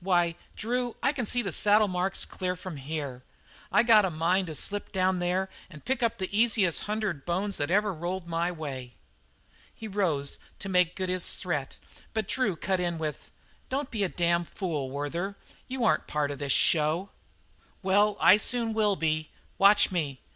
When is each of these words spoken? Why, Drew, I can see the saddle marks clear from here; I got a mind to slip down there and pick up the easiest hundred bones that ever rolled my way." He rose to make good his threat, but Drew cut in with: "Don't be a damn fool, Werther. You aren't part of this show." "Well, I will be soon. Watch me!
Why, 0.00 0.34
Drew, 0.56 0.96
I 1.04 1.12
can 1.12 1.24
see 1.24 1.40
the 1.40 1.52
saddle 1.52 1.86
marks 1.86 2.24
clear 2.24 2.56
from 2.56 2.78
here; 2.78 3.22
I 3.70 3.84
got 3.84 4.04
a 4.04 4.10
mind 4.10 4.48
to 4.48 4.56
slip 4.56 4.90
down 4.90 5.20
there 5.20 5.48
and 5.70 5.84
pick 5.84 6.02
up 6.02 6.18
the 6.18 6.36
easiest 6.36 6.86
hundred 6.90 7.24
bones 7.24 7.58
that 7.58 7.70
ever 7.70 7.94
rolled 7.94 8.26
my 8.26 8.50
way." 8.50 8.96
He 9.72 9.86
rose 9.86 10.40
to 10.58 10.68
make 10.68 10.96
good 10.96 11.08
his 11.08 11.34
threat, 11.34 11.76
but 12.12 12.26
Drew 12.26 12.56
cut 12.56 12.80
in 12.80 12.98
with: 12.98 13.30
"Don't 13.68 13.92
be 13.92 14.02
a 14.02 14.08
damn 14.08 14.44
fool, 14.44 14.90
Werther. 14.90 15.36
You 15.68 15.84
aren't 15.84 16.08
part 16.08 16.32
of 16.32 16.40
this 16.40 16.50
show." 16.50 17.10
"Well, 17.80 18.16
I 18.20 18.40
will 18.52 18.96
be 18.96 19.22
soon. 19.26 19.30
Watch 19.58 19.92
me! 19.92 20.20